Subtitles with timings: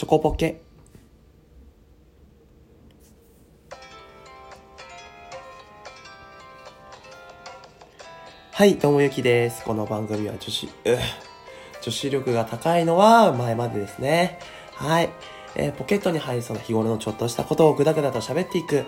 [0.00, 0.62] チョコポケ
[8.50, 9.62] はい、どうもゆきです。
[9.62, 10.70] この番組は女子、
[11.82, 14.38] 女子力が高いのは前までですね。
[14.72, 15.10] はい。
[15.54, 18.86] えーポケットに入りそうな日頃のちょっとしたことをぐだぐだと喋っていく、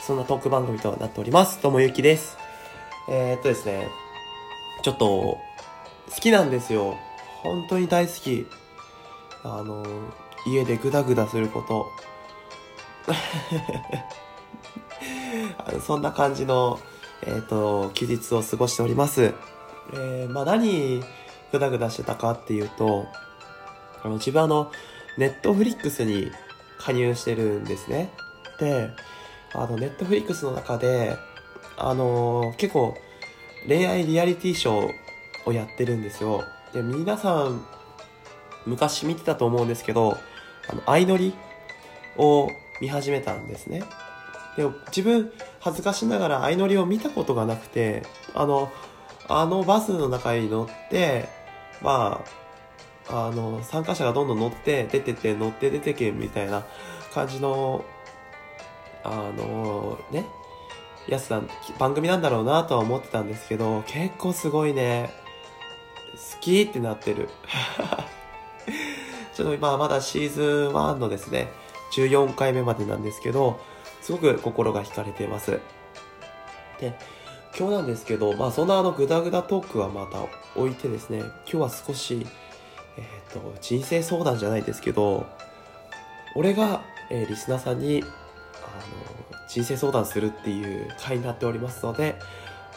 [0.00, 1.62] そんなトーク番組となっております。
[1.62, 2.36] どうもゆきです。
[3.08, 3.86] えー、っとですね、
[4.82, 5.40] ちょっと、好
[6.20, 6.96] きなんですよ。
[7.44, 8.48] 本当に大好き。
[9.44, 9.84] あの、
[10.46, 11.90] 家でグダグダすること。
[15.58, 16.78] あ のそんな感じの、
[17.22, 19.34] えっ、と、休日を過ごしております。
[19.92, 21.02] えー、まあ何、
[21.52, 23.06] グダグダしてたかっていうと、
[24.02, 24.70] あの、自分あの、
[25.18, 26.30] ネットフリックスに
[26.78, 28.10] 加入してるんですね。
[28.58, 28.90] で、
[29.52, 31.16] あの、ネットフリックスの中で、
[31.76, 32.94] あの結構、
[33.66, 34.92] 恋愛リアリティショー
[35.46, 36.44] をやってるんですよ。
[36.72, 37.64] で、皆さん、
[38.66, 40.16] 昔見てたと思うんですけど、
[40.68, 41.34] あの、相乗り
[42.16, 43.82] を見始めたんですね。
[44.56, 48.02] で、自分、恥ずかしながら相乗りを見たことがなくて、
[48.34, 48.70] あの、
[49.28, 51.28] あのバスの中に乗って、
[51.80, 52.24] ま
[53.08, 56.64] あ、あの、参加者がどんどん乗って、出てて、乗って出てけ、みたいな
[57.12, 57.84] 感じの、
[59.02, 60.26] あの、ね、
[61.08, 65.10] やつなん、番組なんだろうなとは思ってたんですけど、結構すごいね、
[66.34, 67.28] 好きってなってる。
[69.40, 71.48] ちょっと今まだシーズン1のですね、
[71.96, 73.58] 14回目までなんですけど、
[74.02, 75.60] すごく心が惹かれています。
[76.78, 76.94] で、
[77.58, 80.20] 今日なんですけど、まあそんなあのグダグダトークはまた
[80.60, 82.26] 置いてですね、今日は少し、
[82.98, 85.24] えっ、と、人生相談じゃないですけど、
[86.36, 92.18] 俺が、えーリスナーさんに、あの、人生相談するっていう回になっておりますので、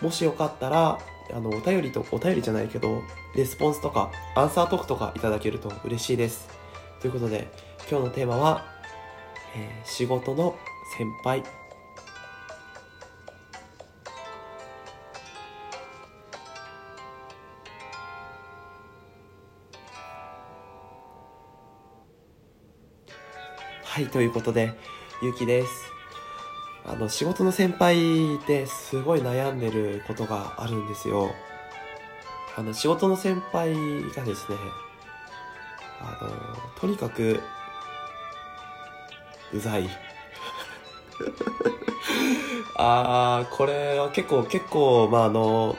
[0.00, 1.00] もしよかったら、
[1.32, 3.02] あの、お便りと、お便りじゃないけど、
[3.34, 6.48] レスポンスとか、アンサートークとかいただけると嬉しいです。
[7.00, 7.48] ということで、
[7.90, 8.64] 今日のテーマは、
[9.54, 10.56] えー仕事の
[10.96, 11.42] 先輩。
[23.84, 24.72] はい、ということで、
[25.22, 25.91] ゆうきです。
[26.84, 31.32] あの、仕事の先輩ってすごい悩んでることがあるんですよ。
[32.56, 33.74] あの、仕事の先輩
[34.14, 34.56] がですね、
[36.00, 36.30] あの、
[36.80, 37.40] とにかく、
[39.52, 39.88] うざい。
[42.76, 45.76] あー、これは結構、結構、まあ、あの、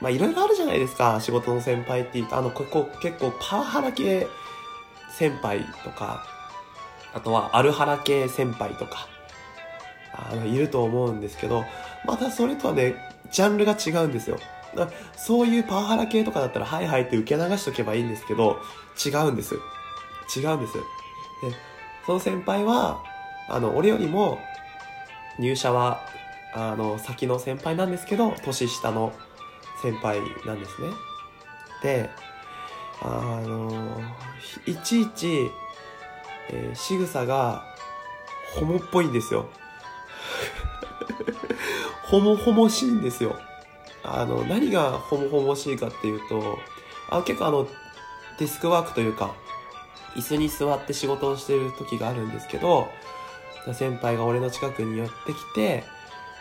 [0.00, 4.26] まあ、いろいろあるじゃないですか、仕事の先輩って言うと、あの、ここ結構パワハラ系
[5.16, 6.24] 先輩とか、
[7.14, 9.06] あとはアルハラ系先輩とか、
[10.12, 11.64] あの、いると思うんですけど、
[12.06, 12.94] またそれとはね、
[13.30, 14.38] ジャンルが違うんですよ。
[14.74, 18.58] だそういうパワハラ系とかだったら、はいはいって受け流しとけばいいんですけど、
[19.04, 19.54] 違うんです。
[20.36, 20.74] 違うんです。
[20.74, 20.82] で、
[22.06, 23.02] その先輩は、
[23.48, 24.38] あの、俺よりも、
[25.38, 26.00] 入社は、
[26.54, 29.12] あの、先の先輩なんですけど、年下の
[29.82, 30.88] 先輩なんですね。
[31.82, 32.10] で、
[33.02, 34.00] あの、
[34.66, 35.50] いちいち、
[36.50, 37.64] えー仕草が、
[38.54, 39.48] ホモっぽいんですよ。
[42.10, 43.36] ホモホモしいんですよ。
[44.02, 46.58] あの、何がホモホモしいかっていうと、
[47.08, 47.68] あ結構あの、
[48.38, 49.34] デスクワークというか、
[50.16, 52.88] 椅子に座って仕事をしてる時があるんですけど、
[53.74, 55.84] 先輩が俺の近くに寄ってきて、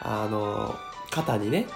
[0.00, 0.74] あの、
[1.10, 1.66] 肩にね、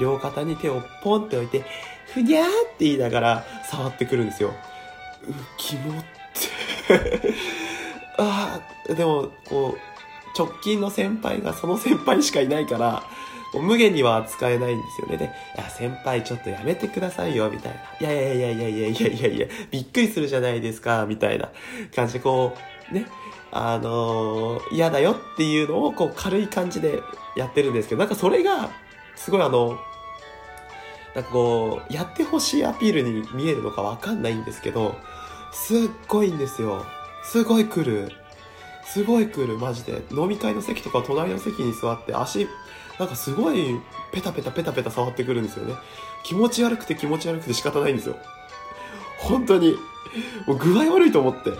[0.00, 1.64] 両肩に手をポンって置いて、
[2.06, 4.50] ふにゃーって言いながら触ってくるんですよ。
[4.50, 7.34] う、キモって。
[8.16, 13.02] ああ、でも、こう、直近の先輩がその先輩しかいないから、
[13.52, 15.16] こう無限には扱えないんですよね。
[15.16, 15.28] で、い
[15.58, 18.08] や、先輩ちょっとやめてくださいよ、みたいな。
[18.08, 21.50] いやいやいやいやいやいやいやいや、びっくりするじゃないですか、みたいな
[21.94, 22.56] 感じで、こ
[22.90, 23.06] う、ね、
[23.50, 27.00] あのー嫌だよっていうのを、こう、軽い感じで
[27.36, 28.70] やってるんですけど、なんかそれが、
[29.16, 29.78] すごいあの、
[31.14, 34.94] なんかこう、やってほしいアピールに見えるのかわかんないんですけど、
[35.52, 36.84] すっごいんですよ。
[37.24, 38.12] すごい来る。
[38.92, 40.02] すごい来る、マジで。
[40.10, 42.48] 飲み会の席とか隣の席に座って足、
[42.98, 43.80] なんかすごい
[44.12, 45.74] ペタペタペタペタ触ってくるんですよね。
[46.24, 48.16] 気持ち悪くて気持ち悪くて仕方ないんですよ。
[49.18, 49.76] 本当に。
[50.46, 51.52] もう具合悪いと思って。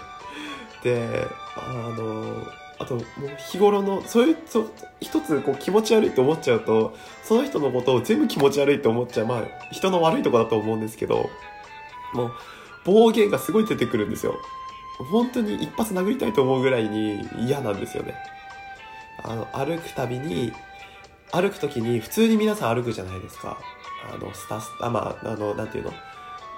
[0.83, 1.27] で、
[1.57, 2.47] あの、
[2.79, 3.05] あと、もう
[3.51, 4.67] 日頃の、そういう、そ、
[5.01, 9.27] 一つこう気持ち悪いと思っちゃうと、その人のことを全部気持ち悪いと思っちゃう。
[9.27, 11.29] まあ、人の悪いとこだと思うんですけど、
[12.15, 12.33] もう、
[12.85, 14.37] 暴言がすごい出てくるんですよ。
[14.99, 18.15] 本当に一発殴りたいと思うぐらいに嫌なんですよね。
[19.23, 20.53] あの、歩くたびに、
[21.31, 23.59] 歩くときに普通に皆さん歩くじゃないですか。
[24.13, 25.93] あの、スタス、あ、まあ、あの、なんていうの？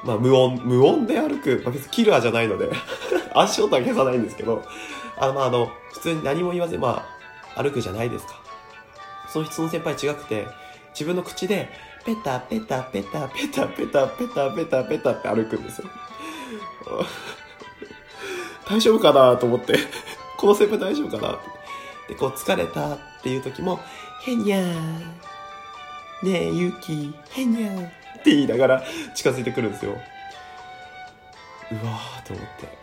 [0.05, 2.71] まあ無音、無音で歩く、まあ、別にキラーじゃないので
[3.35, 4.63] 足音は消さないんですけど、
[5.19, 7.05] あの、まあ、あの、普通に何も言わず、ま
[7.55, 8.41] あ、歩くじゃないですか。
[9.29, 10.47] その人の先輩違くて、
[10.93, 11.69] 自分の口で、
[12.05, 15.89] ペタペタペタペタペタペタペタペタって歩くんですよ。
[18.71, 19.77] 大丈夫かなと思って。
[20.39, 21.39] この先輩大丈夫かなっ
[22.07, 23.81] てで、こう疲れたっていう時も、
[24.25, 25.01] へにゃー
[26.23, 27.91] ねえ、ゆうき、へにゃーっ
[28.23, 28.85] て言いながら
[29.15, 29.93] 近づいてくるんですよ。
[31.73, 32.79] うわーと思って。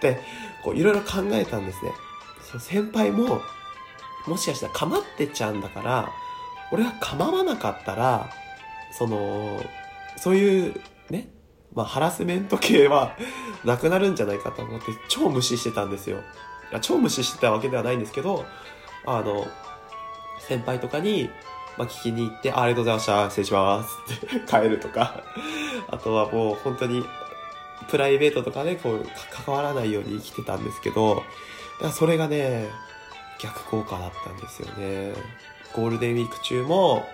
[0.00, 0.20] で、
[0.62, 1.92] こういろいろ考えたんですね。
[2.50, 3.42] その先輩も、
[4.26, 6.10] もしかしたら構ってちゃうんだから、
[6.72, 8.30] 俺が構わなかったら、
[8.96, 9.62] その、
[10.16, 10.80] そういう、
[11.74, 13.16] まあハラスメント系は
[13.64, 16.18] なくなるんじゃないかと思って超無視してたんですよ。
[16.80, 18.44] 超無視してたわけではないんですけど、
[19.06, 19.46] あの、
[20.40, 21.30] 先輩とかに、
[21.76, 25.22] まあ、聞きに行って、ありがとうございました、失礼しますって帰るとか、
[25.88, 27.04] あとはもう本当に、
[27.88, 29.06] プライベートとかでこう、
[29.44, 31.26] 関わらないように生きてたんですけど、だか
[31.86, 32.68] らそれがね、
[33.40, 35.12] 逆効果だったんですよね。
[35.74, 37.04] ゴールデンウィーク中も、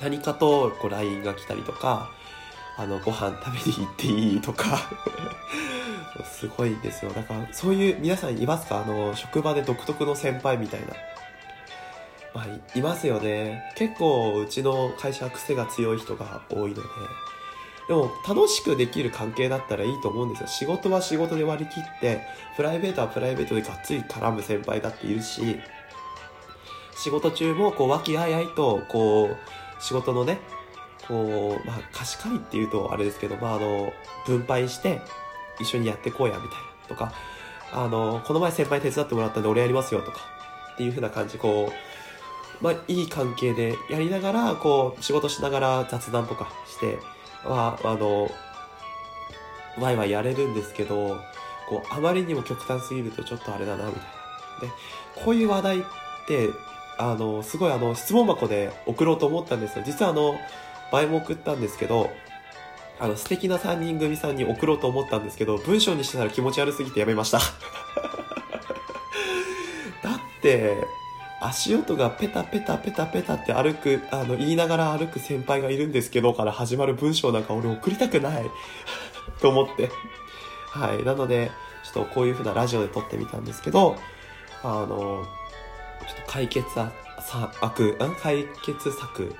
[0.00, 2.10] 何かとこう LINE が来たりとか、
[2.76, 4.78] あの、ご飯食べに行っていいとか
[6.24, 7.12] すごいですよ。
[7.12, 8.82] だから、そういう、皆さんいますか？
[8.82, 10.86] あの、職場で独特の先輩みたいな。
[12.34, 13.72] まあ、いますよね。
[13.76, 16.82] 結構、うちの会社は癖が強い人が多いので。
[17.88, 20.46] でも、楽しくできる関係だったらいいと思うんですよ。
[20.48, 22.22] 仕事は仕事で割り切って、
[22.56, 25.60] プライベートはプライベートでがっつり絡む先輩だっているし、
[26.96, 30.40] 仕事中も、こう、和気あいあいと、こう、仕事のね、
[31.08, 33.92] こう、まあ、貸し借りっていうとあれですけど、まあ、あの、
[34.26, 35.00] 分配して、
[35.60, 36.88] 一緒にやってこうや、みたいな。
[36.88, 37.12] とか、
[37.72, 40.18] あの、この前先輩手伝ってもらったんで俺やりますよ、とか。
[40.74, 46.98] っていう風な感じ、こう、まあ、いい関係でやりながら、こう、仕事しながら雑談とかして、
[47.44, 48.30] まあ、あの、
[49.78, 51.18] ワイワイやれるんですけど、
[51.68, 54.66] こう、あまりにも極端すぎるとちょっとあれだな、みたいな。
[54.68, 54.72] で、
[55.24, 55.82] こういう話題っ
[56.26, 56.50] て、
[56.98, 59.84] あの、すごいあの、質問箱で送ろうと思ったんですよ。
[59.84, 60.36] 実はあの、
[60.92, 62.10] 前も送ったんですけど、
[63.00, 67.38] あの、素敵な3人組さんに送ろうと思ったんですけど、文章にしてたら気持ち悪すぎてやめました。
[67.38, 67.48] だっ
[70.40, 70.76] て、
[71.40, 78.48] 足音がペタペタペタペタって歩く、あの、言いながら歩く先輩がいるんですけどから始まる文章なんか俺送りたくない
[79.42, 79.90] と思って。
[80.70, 81.02] はい。
[81.02, 81.50] なので、
[81.82, 83.96] ちょっとこういう風なラジオで撮ってみたんですけど、
[84.62, 85.24] あの、ちょ
[86.22, 86.92] っと解決策、
[88.22, 89.34] 解決策、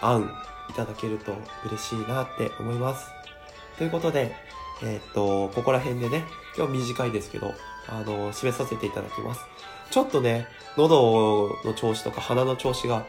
[0.00, 0.32] 案
[0.68, 1.32] いただけると
[1.66, 3.08] 嬉しいなって思います。
[3.76, 4.34] ということで、
[4.82, 6.24] えー、っと、ここら辺でね、
[6.56, 7.54] 今日短いですけど、
[7.88, 9.40] あの、締めさせていただきます。
[9.90, 13.06] ちょっとね、喉の調子とか鼻の調子が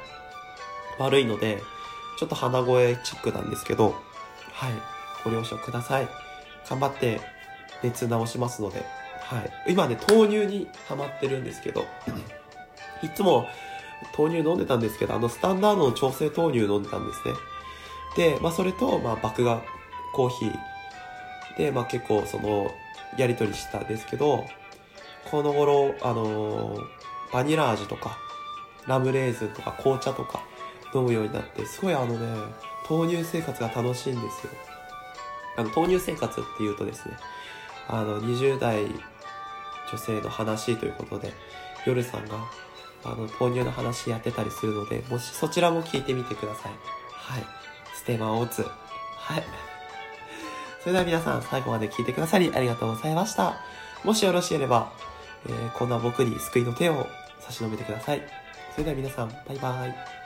[0.97, 1.61] 悪いので、
[2.17, 3.95] ちょっと鼻声チックなんですけど、
[4.53, 4.73] はい、
[5.23, 6.07] ご了承ください。
[6.69, 7.19] 頑張って
[7.83, 8.85] 熱直しますので、
[9.21, 9.71] はい。
[9.71, 11.85] 今ね、豆乳にハマってるんですけど、
[13.03, 13.47] いつも
[14.17, 17.33] 豆乳飲んでたんですけど、あのスタンダードの調整豆乳飲んでたんですね。
[18.15, 19.61] で、まあそれと、まあ麦芽
[20.13, 22.71] コーヒーで、まあ結構その、
[23.17, 24.45] やりとりしたんですけど、
[25.29, 26.83] この頃、あのー、
[27.33, 28.17] バニラ味とか、
[28.87, 30.41] ラムレーズンとか紅茶とか
[30.95, 32.27] 飲むようになって、すごいあのね、
[32.89, 34.53] 豆乳生活が楽しいんですよ。
[35.57, 37.17] あの、豆乳生活っていうとですね、
[37.87, 38.85] あの、20代
[39.91, 41.33] 女性の話ということで、
[41.85, 42.37] 夜さんが
[43.03, 46.71] あの、豆乳の話やってたりするので、もしそちらも聞いてみてください。
[47.11, 47.45] はい。
[47.95, 48.63] ステマを打つ。
[48.63, 49.43] はい。
[50.81, 53.57] それでは皆さん最後まで聞いてくださりありがとうございました。
[54.03, 54.91] もしよろしければ、
[55.47, 57.07] えー、こんな僕に救いの手を
[57.39, 58.23] 差し伸べてください。
[58.71, 60.18] それでは皆さん、バイバイ。